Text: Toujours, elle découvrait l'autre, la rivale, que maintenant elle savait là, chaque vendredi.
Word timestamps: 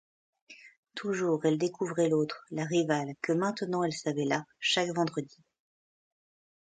Toujours, 0.95 1.45
elle 1.45 1.59
découvrait 1.59 2.09
l'autre, 2.09 2.43
la 2.49 2.63
rivale, 2.65 3.13
que 3.21 3.33
maintenant 3.33 3.83
elle 3.83 3.93
savait 3.93 4.25
là, 4.25 4.47
chaque 4.59 4.89
vendredi. 4.89 5.37